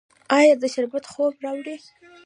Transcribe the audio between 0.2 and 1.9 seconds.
ایا دا شربت خوب راوړي؟